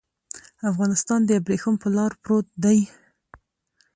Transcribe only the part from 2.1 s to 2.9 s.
پروت دی.